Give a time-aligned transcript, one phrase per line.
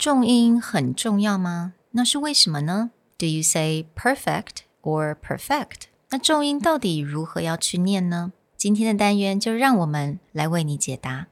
[0.00, 1.74] 重音很重要吗？
[1.90, 5.88] 那是为什么呢？Do you say perfect or perfect？
[6.08, 8.32] 那重音到底如何要去念呢？
[8.56, 11.26] 今天的单元就让我们来为你解答。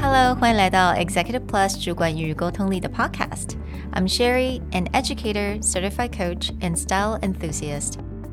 [0.00, 3.56] Hello，欢迎来到 Executive Plus 主管与沟通力的 Podcast。
[3.90, 7.94] I'm Sherry，an educator, certified coach, and style enthusiast.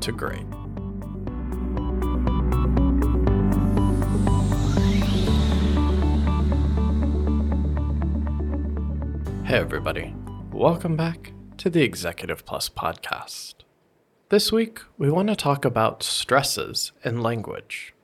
[0.00, 0.44] to great.
[9.44, 10.14] Hey, everybody.
[10.52, 13.54] Welcome back to the Executive Plus podcast.
[14.28, 17.94] This week, we want to talk about stresses in language.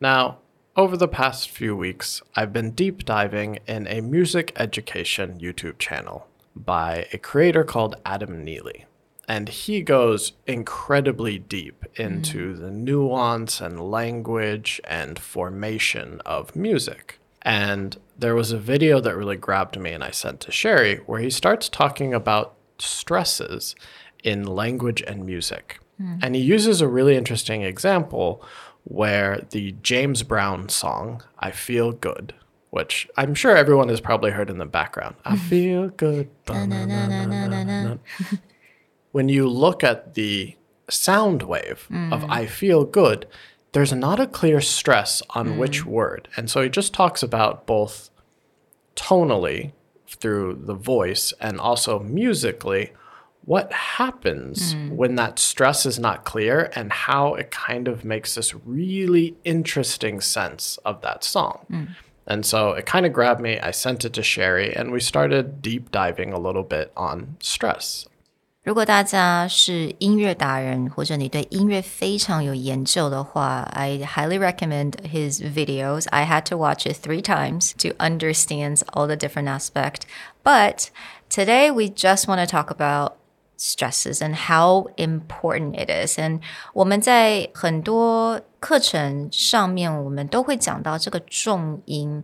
[0.00, 0.38] Now,
[0.76, 6.26] over the past few weeks, I've been deep diving in a music education YouTube channel
[6.56, 8.86] by a creator called Adam Neely
[9.28, 12.60] and he goes incredibly deep into mm.
[12.60, 17.20] the nuance and language and formation of music.
[17.42, 21.20] And there was a video that really grabbed me and I sent to Sherry where
[21.20, 23.76] he starts talking about stresses
[24.24, 25.78] in language and music.
[26.00, 26.20] Mm.
[26.22, 28.42] And he uses a really interesting example
[28.84, 32.32] where the James Brown song, I Feel Good,
[32.70, 35.16] which I'm sure everyone has probably heard in the background.
[35.26, 36.30] I feel good
[39.12, 40.56] when you look at the
[40.90, 42.12] sound wave mm.
[42.12, 43.26] of I feel good,
[43.72, 45.58] there's not a clear stress on mm.
[45.58, 46.28] which word.
[46.36, 48.10] And so he just talks about both
[48.96, 49.72] tonally
[50.06, 52.92] through the voice and also musically
[53.44, 54.90] what happens mm.
[54.90, 60.20] when that stress is not clear and how it kind of makes this really interesting
[60.20, 61.64] sense of that song.
[61.70, 61.88] Mm.
[62.26, 63.58] And so it kind of grabbed me.
[63.58, 68.06] I sent it to Sherry, and we started deep diving a little bit on stress.
[68.68, 76.06] 如果大家是音乐达人，或者你对音乐非常有研究的话，I highly recommend his videos.
[76.10, 80.00] I had to watch it three times to understand all the different aspect.
[80.44, 80.88] But
[81.30, 83.12] today we just want to talk about
[83.56, 86.18] stresses and how important it is.
[86.18, 86.42] And
[86.74, 92.22] 我们在很多课程上面，我们都会讲到这个重音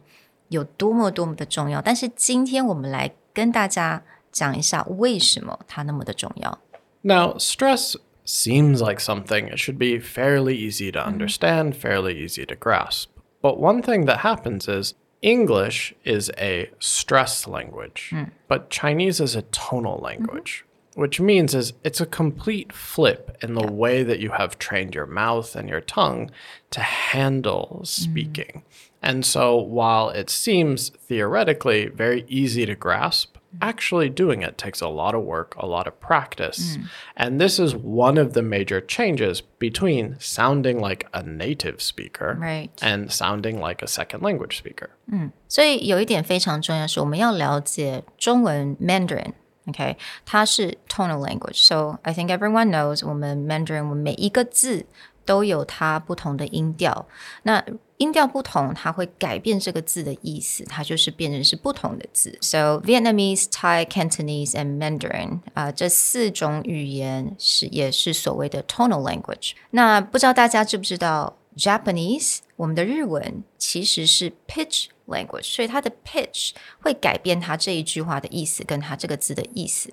[0.48, 1.80] 有多么多么的重要。
[1.80, 4.02] 但是今天我们来跟大家
[4.34, 6.58] 讲一下为什么它那么的重要。
[7.02, 7.96] Now, stress
[8.26, 11.08] seems like something it should be fairly easy to mm-hmm.
[11.08, 13.10] understand, fairly easy to grasp.
[13.40, 18.30] But one thing that happens is English is a stress language, mm.
[18.48, 20.04] but Chinese is a tonal mm-hmm.
[20.04, 21.00] language, mm -hmm.
[21.00, 23.78] which means is it's a complete flip in the yeah.
[23.78, 26.30] way that you have trained your mouth and your tongue
[26.70, 28.54] to handle speaking.
[28.54, 28.62] Mm.
[29.02, 34.88] And so while it seems theoretically very easy to grasp, actually doing it takes a
[34.88, 36.76] lot of work, a lot of practice.
[36.76, 36.84] Mm.
[37.16, 42.70] And this is one of the major changes between sounding like a native speaker right.
[42.82, 44.90] and sounding like a second language speaker.
[45.10, 45.26] Mm.
[45.26, 49.32] 嗯，所以有一点非常重要是我们要了解中文 Mandarin。
[49.66, 54.84] Okay，它是 tonal language，so I think everyone knows 我们 Mandarin 我们每一个字
[55.24, 57.06] 都有它不同的音调。
[57.42, 57.64] 那
[57.96, 62.36] 音调不同，它会改变这个字的意思，它就是变成是不同的字。
[62.40, 69.52] So Vietnamese, Thai, Cantonese and Mandarin 啊、这四种语言是也是所谓的 tonal language。
[69.70, 79.92] 那不知道大家知不知道 Japanese 我们的日文其实是 pitch language，所以它的 pitch 会改变它这一句话的意思跟它这个字的意思。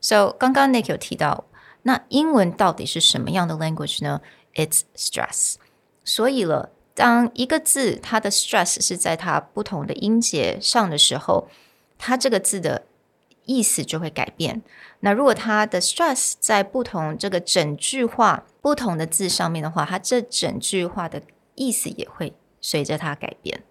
[0.00, 1.44] So 刚刚 Nick 有提到，
[1.82, 4.20] 那英文到底是什么样的 language 呢
[4.54, 5.54] its stress。
[6.04, 11.48] 所以了，当一个字它的 stress 是在它不同的音节上的时候，
[11.98, 12.86] 它这个字的
[13.44, 14.62] 意思就会改变。
[15.00, 21.22] 那如果它的 stress 在不同这个整句话不同的字上面的话，它这整句话的
[21.54, 23.62] 意思也会随着它改变。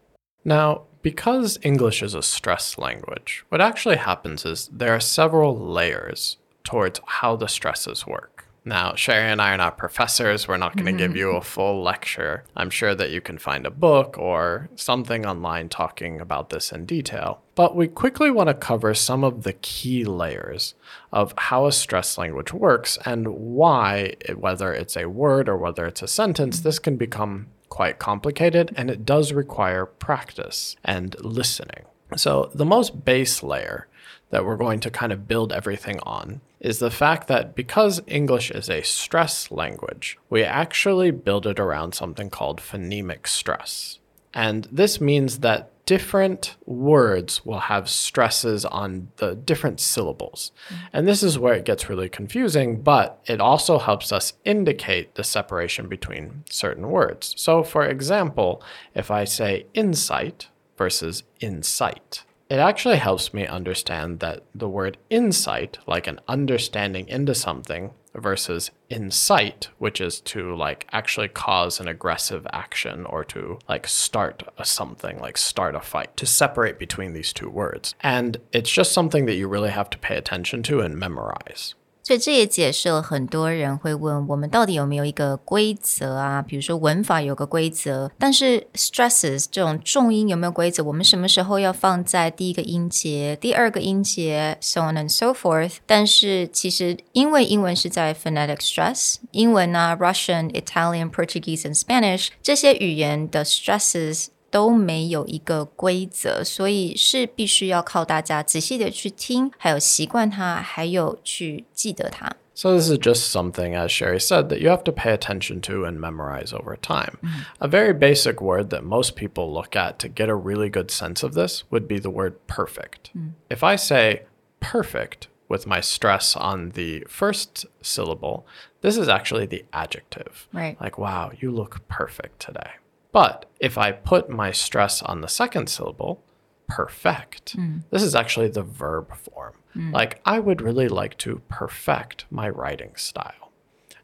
[0.43, 6.35] Now, because English is a stress language, what actually happens is there are several layers
[6.63, 8.40] towards how the stresses work.
[8.63, 10.47] Now, Sherry and I are not professors.
[10.47, 11.17] We're not going to give mm-hmm.
[11.17, 12.43] you a full lecture.
[12.55, 16.85] I'm sure that you can find a book or something online talking about this in
[16.85, 17.41] detail.
[17.55, 20.75] But we quickly want to cover some of the key layers
[21.11, 26.03] of how a stress language works and why, whether it's a word or whether it's
[26.03, 31.85] a sentence, this can become quite complicated and it does require practice and listening.
[32.15, 33.87] So, the most base layer
[34.31, 38.51] that we're going to kind of build everything on is the fact that because English
[38.51, 43.99] is a stress language, we actually build it around something called phonemic stress.
[44.33, 50.51] And this means that different words will have stresses on the different syllables.
[50.93, 55.23] And this is where it gets really confusing, but it also helps us indicate the
[55.23, 57.33] separation between certain words.
[57.37, 58.63] So, for example,
[58.93, 65.77] if I say insight versus insight, it actually helps me understand that the word insight,
[65.87, 72.45] like an understanding into something, versus incite, which is to like actually cause an aggressive
[72.51, 77.31] action or to like start a something, like start a fight, to separate between these
[77.31, 77.95] two words.
[78.01, 81.75] And it's just something that you really have to pay attention to and memorize.
[82.11, 86.41] 所以这也解释了很多人会问我们到底有没有一个规则啊？
[86.41, 90.83] 比如说文法有个规则，但是 stresses 这种重音有没有规则？
[90.83, 95.75] 我们什么时候要放在第一个音节、第二个音节，so on and so forth。
[95.85, 104.25] 但是其实因为英文是在 phonetic stress，英文啊，Russian、Italian、Portuguese and Spanish 这些语言的 stresses。
[104.51, 112.35] 都没有一个规则，所以是必须要靠大家仔细的去听，还有习惯它，还有去记得它。
[112.53, 115.99] So, this is just something, as Sherry said, that you have to pay attention to and
[115.99, 117.17] memorize over time.
[117.23, 117.45] Mm.
[117.59, 121.23] A very basic word that most people look at to get a really good sense
[121.23, 123.09] of this would be the word perfect.
[123.17, 123.31] Mm.
[123.49, 124.25] If I say
[124.59, 128.45] perfect with my stress on the first syllable,
[128.81, 130.47] this is actually the adjective.
[130.53, 130.79] Right.
[130.79, 132.71] Like, wow, you look perfect today.
[133.11, 136.23] But if I put my stress on the second syllable,
[136.67, 137.79] perfect, hmm.
[137.89, 139.53] this is actually the verb form.
[139.73, 139.91] Hmm.
[139.91, 143.51] Like, I would really like to perfect my writing style.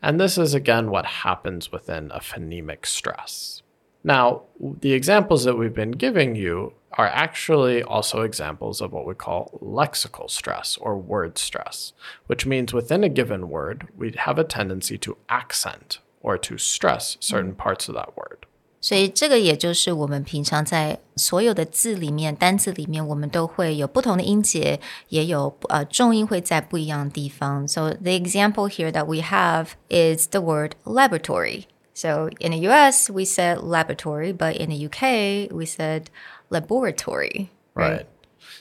[0.01, 3.63] And this is again what happens within a phonemic stress.
[4.04, 9.13] Now, the examples that we've been giving you are actually also examples of what we
[9.13, 11.94] call lexical stress or word stress,
[12.27, 17.18] which means within a given word, we have a tendency to accent or to stress
[17.19, 17.57] certain hmm.
[17.57, 18.45] parts of that word.
[18.87, 24.79] 所以这个也就是我们平常在所有的字里面、单字里面，我们都会有不同的音节，
[25.09, 27.67] 也有呃重音会在不一样的地方。
[27.67, 31.65] So the example here that we have is the word laboratory.
[31.93, 36.03] So in the US we said laboratory, but in the UK we said
[36.47, 37.49] laboratory.
[37.73, 37.91] Right.
[37.91, 38.05] right.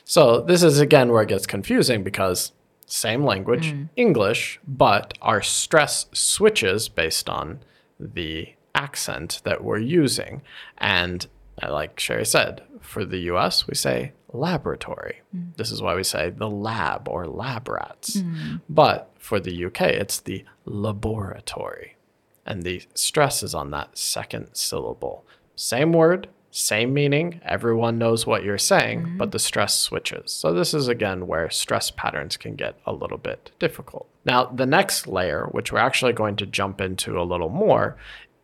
[0.04, 2.50] So this is again where it gets confusing because
[2.88, 3.90] same language, mm.
[3.94, 7.60] English, but our stress switches based on
[8.00, 10.42] the accent that we're using.
[10.78, 11.26] And
[11.62, 15.22] uh, like Sherry said, for the US, we say laboratory.
[15.34, 15.56] Mm.
[15.56, 18.18] This is why we say the lab or lab rats.
[18.18, 18.60] Mm.
[18.68, 21.96] But for the UK, it's the laboratory.
[22.44, 25.24] And the stress is on that second syllable.
[25.56, 27.40] Same word, same meaning.
[27.44, 29.16] Everyone knows what you're saying, mm-hmm.
[29.18, 30.30] but the stress switches.
[30.30, 34.08] So, this is again where stress patterns can get a little bit difficult.
[34.24, 37.96] Now, the next layer, which we're actually going to jump into a little more,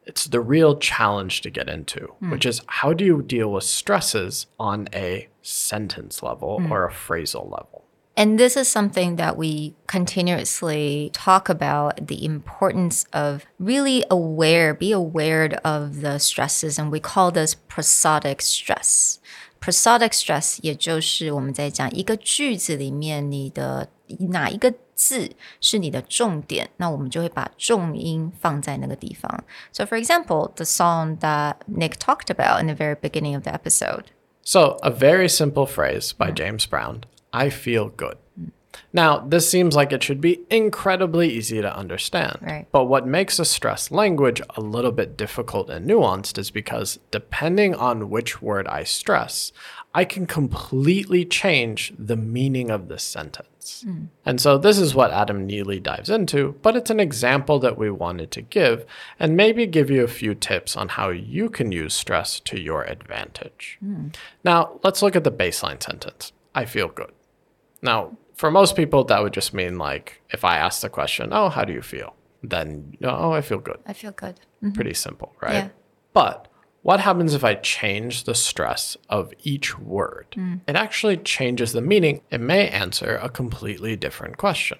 [0.06, 2.30] it's the real challenge to get into, mm.
[2.30, 6.70] which is how do you deal with stresses on a sentence level mm.
[6.70, 7.84] or a phrasal level?
[8.14, 14.92] And this is something that we continuously talk about the importance of really aware, be
[14.92, 16.78] aware of the stresses.
[16.78, 19.18] And we call this prosodic stress.
[19.60, 29.44] Prosodic stress 也就是我们在讲一个句子里面你的哪一个字是你的重点，那我们就会把重音放在那个地方。
[29.72, 34.04] So for example, the song that Nick talked about in the very beginning of the episode.
[34.44, 37.02] So a very simple phrase by James Brown.
[37.30, 38.16] I feel good.
[38.92, 42.38] Now, this seems like it should be incredibly easy to understand.
[42.40, 42.66] Right.
[42.72, 47.74] But what makes a stress language a little bit difficult and nuanced is because depending
[47.74, 49.52] on which word I stress,
[49.94, 53.82] I can completely change the meaning of the sentence.
[53.84, 54.06] Hmm.
[54.24, 57.90] And so this is what Adam Neely dives into, but it's an example that we
[57.90, 58.84] wanted to give
[59.18, 62.84] and maybe give you a few tips on how you can use stress to your
[62.84, 63.76] advantage.
[63.80, 64.08] Hmm.
[64.44, 66.32] Now, let's look at the baseline sentence.
[66.54, 67.12] I feel good.
[67.82, 71.48] Now, for most people, that would just mean like if I ask the question, Oh,
[71.48, 72.16] how do you feel?
[72.42, 73.78] Then, oh, I feel good.
[73.86, 74.40] I feel good.
[74.60, 74.72] Mm-hmm.
[74.72, 75.54] Pretty simple, right?
[75.54, 75.68] Yeah.
[76.12, 76.48] But
[76.82, 80.26] what happens if I change the stress of each word?
[80.36, 80.62] Mm.
[80.66, 82.22] It actually changes the meaning.
[82.32, 84.78] It may answer a completely different question.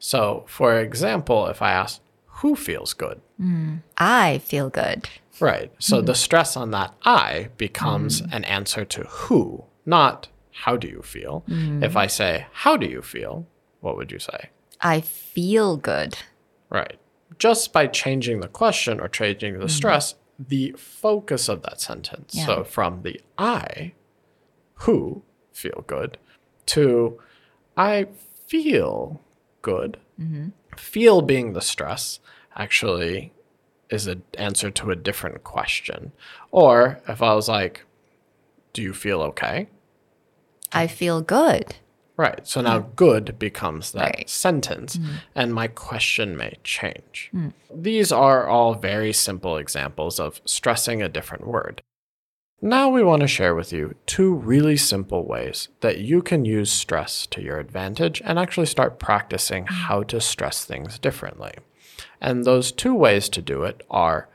[0.00, 2.00] So, for example, if I ask,
[2.40, 3.20] Who feels good?
[3.40, 3.82] Mm.
[3.96, 5.08] I feel good.
[5.38, 5.70] Right.
[5.78, 6.06] So mm-hmm.
[6.06, 8.34] the stress on that I becomes mm.
[8.34, 11.44] an answer to who, not how do you feel.
[11.48, 11.96] If mm.
[11.96, 13.46] I say, How do you feel?
[13.80, 14.50] What would you say?
[14.80, 16.16] I feel good.
[16.70, 16.98] Right.
[17.38, 19.70] Just by changing the question or changing the mm.
[19.70, 22.34] stress, the focus of that sentence.
[22.34, 22.46] Yeah.
[22.46, 23.92] So from the I,
[24.74, 26.18] who feel good,
[26.66, 27.20] to
[27.76, 28.06] I
[28.46, 29.20] feel
[29.60, 29.98] good.
[30.20, 30.50] Mm-hmm.
[30.76, 32.20] Feel being the stress
[32.54, 33.32] actually
[33.90, 36.12] is an answer to a different question.
[36.52, 37.84] Or if I was like,
[38.72, 39.68] Do you feel okay?
[40.72, 41.76] I feel good.
[42.16, 42.46] Right.
[42.46, 44.30] So now good becomes that Right.
[44.30, 45.16] sentence, mm.
[45.34, 47.30] and my question may change.
[47.34, 47.52] Mm.
[47.74, 51.82] These are all very simple examples of stressing a different word.
[52.62, 56.70] Now we want to share with you two really simple ways that you can use
[56.70, 59.70] stress to your advantage and actually start practicing mm.
[59.70, 61.54] how to stress things differently.
[62.20, 64.28] And those two ways to do it are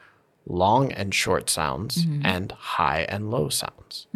[0.45, 2.25] long and short sounds mm-hmm.
[2.25, 4.07] and high and low sounds.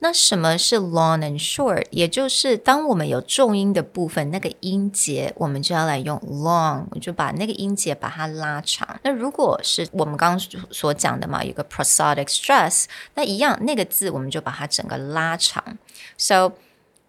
[0.00, 1.86] 那什么是 long and short？
[1.90, 9.00] 也就是当我们有重音的部分，那个音节我们就要来用 long，就把那个音节把它拉长。
[9.02, 12.84] 那如果是我们刚刚所讲的嘛，有个 prosodic stress，
[13.14, 15.78] 那一样那个字我们就把它整个拉长。
[16.18, 16.52] So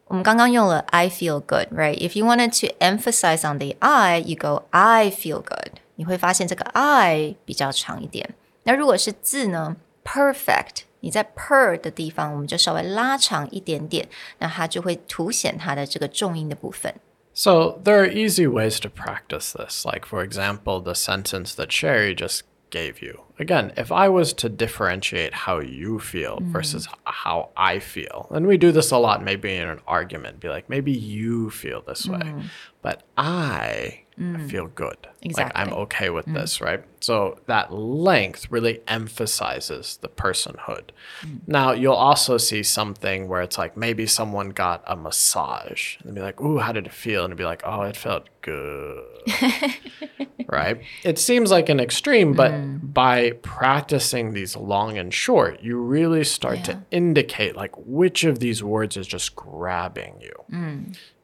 [0.06, 1.98] 我们刚刚用了 I feel good, right?
[1.98, 5.80] If you wanted to emphasize on the I, you go I feel good.
[5.96, 8.36] 你会发现这个 I 比较长一点。
[8.64, 14.10] 那如果是字呢，perfect，你在 per 的地方，我们就稍微拉长一点点，
[14.40, 16.96] 那它就会凸显它的这个重音的部分。
[17.32, 19.86] So there are easy ways to practice this.
[19.86, 22.40] Like for example, the sentence that Sherry just
[22.72, 23.20] gave you.
[23.38, 26.52] Again, if I was to differentiate how you feel mm.
[26.52, 30.50] versus how I feel, and we do this a lot maybe in an argument, be
[30.50, 32.46] like, maybe you feel this way, mm.
[32.82, 34.50] but I Mm.
[34.50, 34.96] feel good.
[35.36, 36.36] Like, I'm okay with mm.
[36.36, 36.84] this, right?
[37.02, 40.92] So that length really emphasizes the personhood.
[41.22, 41.42] Mm.
[41.48, 46.22] Now, you'll also see something where it's like maybe someone got a massage and be
[46.22, 47.26] like, Ooh, how did it feel?
[47.26, 49.04] And be like, Oh, it felt good.
[50.48, 50.82] right?
[51.04, 56.64] It seems like an extreme, but by practicing these long and short, you really start
[56.66, 60.32] to indicate like which of these words is just grabbing you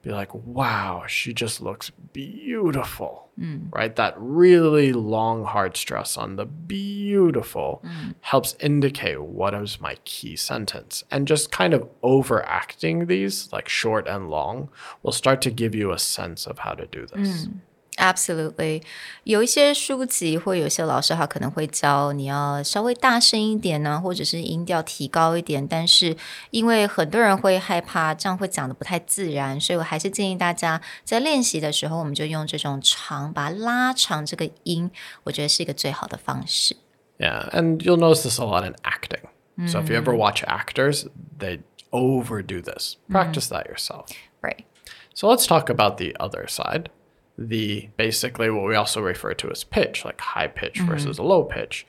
[0.01, 3.71] be like, wow, she just looks beautiful, mm.
[3.71, 3.95] right?
[3.95, 8.15] That really long, hard stress on the beautiful mm.
[8.21, 11.03] helps indicate what is my key sentence.
[11.11, 14.69] And just kind of overacting these, like short and long,
[15.03, 17.45] will start to give you a sense of how to do this.
[17.45, 17.59] Mm.
[18.01, 18.81] Absolutely，
[19.25, 25.67] 有一些书籍或有些老师他可能会教你要稍微大声一点呢、啊，或者是音调提高一点。
[25.67, 26.17] 但是
[26.49, 34.89] 因为很多人会害怕这样会讲的不太自然，所以我还是建议大家在练习的时候，我们就用这种长，把它拉长这个音，
[35.23, 36.75] 我觉得是一个最好的方式。
[37.19, 39.21] Yeah, and you'll notice this a lot in acting.
[39.67, 40.17] So if you ever mm-hmm.
[40.17, 41.05] watch actors,
[41.37, 41.59] they
[41.91, 42.95] overdo this.
[42.95, 43.13] Mm-hmm.
[43.13, 44.07] Practice that yourself.
[44.41, 44.65] Right.
[45.13, 46.89] So let's talk about the other side.
[47.37, 50.89] The basically what we also refer to as pitch, like high pitch mm-hmm.
[50.89, 51.87] versus a low pitch.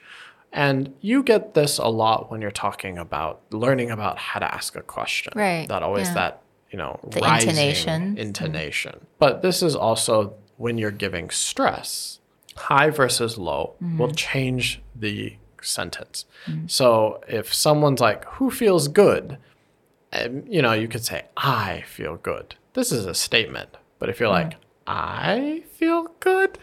[0.52, 4.76] And you get this a lot when you're talking about learning about how to ask
[4.76, 5.32] a question.
[5.34, 6.14] Right, That always yeah.
[6.14, 8.18] that, you know, The rising intonation.
[8.18, 9.06] intonation.
[9.18, 12.20] But this is also when you're giving stress.
[12.54, 13.96] High versus low mm-hmm.
[13.96, 16.26] will change the sentence.
[16.46, 16.66] Mm-hmm.
[16.66, 19.38] So if someone's like, who feels good?
[20.12, 22.54] um, you know, you could say, I feel good.
[22.74, 23.76] This is a statement.
[23.98, 26.58] But if you're like, I feel good,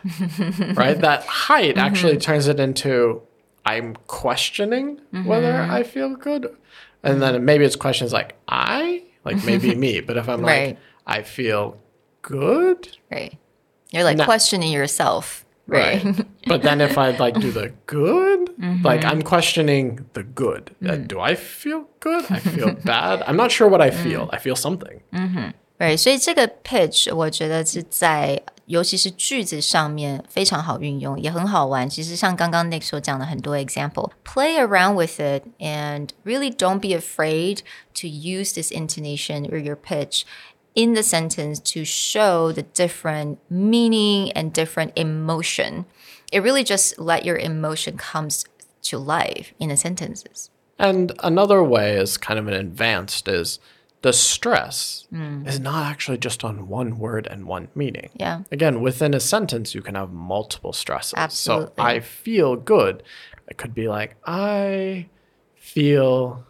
[0.76, 1.00] right?
[1.00, 1.86] That height mm-hmm.
[1.86, 3.22] actually turns it into,
[3.66, 5.26] I'm questioning mm-hmm.
[5.26, 6.56] whether I feel good.
[7.04, 7.46] And then mm-hmm.
[7.46, 10.02] maybe it's questions like, I, like maybe me.
[10.02, 11.78] But if I'm like, I feel
[12.22, 13.38] good, Right.
[13.92, 14.26] You're like No.
[14.26, 15.46] questioning yourself.
[15.68, 16.04] Right.
[16.48, 20.76] but then if I like do the good, like I'm questioning the good.
[20.84, 21.08] Uh, mm.
[21.08, 22.26] do I feel good?
[22.30, 23.22] I feel bad.
[23.28, 24.04] I'm not sure what I mm.
[24.04, 24.30] feel.
[24.34, 25.02] I feel something.
[25.80, 31.90] 对，所以这个 pitch 我觉得是在尤其是句子上面非常好运用，也很好玩。
[31.90, 37.60] 其实像刚刚 Nick 所讲的很多 example，play around with it and really don't be afraid
[37.94, 40.24] to use this intonation or your pitch
[40.74, 45.86] in the sentence to show the different meaning and different emotion.
[46.30, 48.44] It really just let your emotion comes
[48.90, 50.50] to life in the sentences.
[50.78, 53.60] And another way is kind of an advanced is
[54.02, 55.46] the stress mm.
[55.46, 58.10] is not actually just on one word and one meaning.
[58.16, 58.44] Yeah.
[58.52, 61.16] Again, within a sentence, you can have multiple stresses.
[61.18, 61.74] Absolutely.
[61.78, 63.04] So I feel good.
[63.48, 65.08] It could be like, I
[65.56, 66.46] feel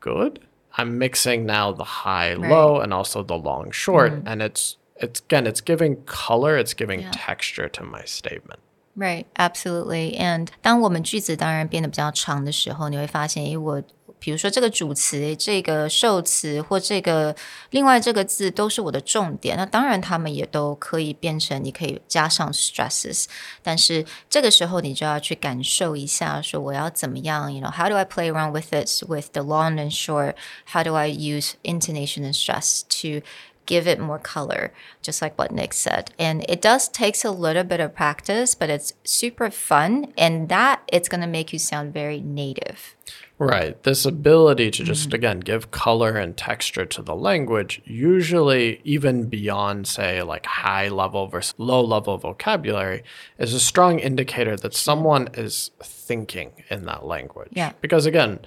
[0.00, 0.40] good.
[0.76, 2.50] I'm mixing now the high right.
[2.50, 4.12] low and also the long short.
[4.12, 4.22] Mm.
[4.26, 7.10] And it's, it's again, it's giving color, it's giving yeah.
[7.12, 8.60] texture to my statement.
[8.96, 10.16] Right, absolutely.
[10.18, 13.82] And 当我们句子当然变得比较长的时候，你会发现，诶，我
[14.20, 17.34] 比如说这个主词、这个受词或这个
[17.70, 19.56] 另外这个字都是我的重点。
[19.56, 23.24] 那当然，它们也都可以变成你可以加上 stresses，
[23.62, 31.54] 但是这个时候你就要去感受一下，说我要怎么样，you know，how do I play around with it with the long and short？How do I use
[31.64, 33.26] intonation and stress to
[33.66, 36.06] give it more color, just like what Nick said.
[36.18, 40.80] And it does takes a little bit of practice, but it's super fun and that
[40.92, 42.96] it's going to make you sound very native.
[43.40, 43.82] Right.
[43.84, 45.14] This ability to just, mm-hmm.
[45.14, 51.26] again, give color and texture to the language, usually even beyond, say, like high level
[51.26, 53.02] versus low level vocabulary,
[53.38, 57.48] is a strong indicator that someone is thinking in that language.
[57.52, 57.72] Yeah.
[57.80, 58.40] Because, again,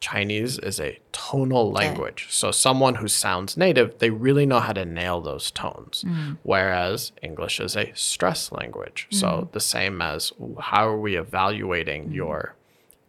[0.00, 2.22] Chinese is a tonal language.
[2.22, 2.30] Okay.
[2.30, 6.02] So someone who sounds native, they really know how to nail those tones.
[6.06, 6.38] Mm.
[6.42, 9.06] Whereas English is a stress language.
[9.10, 9.14] Mm.
[9.16, 12.14] So the same as how are we evaluating mm.
[12.14, 12.56] your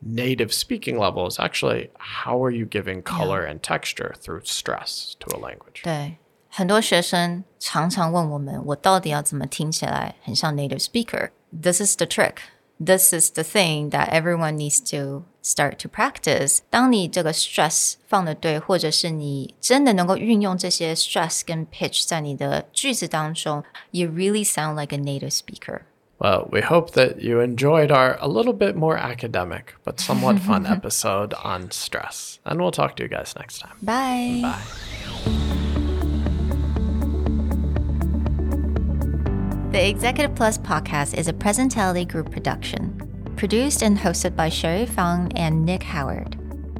[0.03, 5.35] native speaking level is actually how are you giving color and texture through stress to
[5.35, 5.83] a language.
[5.83, 6.17] 对，
[6.49, 11.29] 很多学生常常问我们，我到底要怎么听起来很像 native speaker?
[11.51, 12.37] This is the trick.
[12.83, 16.61] This is the thing that everyone needs to start to practice。
[16.71, 25.81] 当你这个 stress 放的对，或者是你真的能够运用这些 stress 跟 pitch 在你的句子当中，you really sound like a native speaker。
[26.21, 31.33] well, we hope that you enjoyed our a little bit more academic but somewhat fun episode
[31.33, 32.37] on stress.
[32.45, 33.75] And we'll talk to you guys next time.
[33.81, 34.41] Bye.
[34.43, 34.61] Bye.
[39.71, 45.31] The Executive Plus podcast is a Presentality Group production, produced and hosted by Sherry Fang
[45.35, 46.37] and Nick Howard.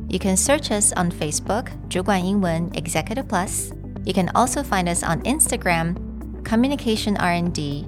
[0.08, 3.74] You can search us on Facebook, Yingwen Executive Plus.
[4.06, 7.88] You can also find us on Instagram, Communication R&D,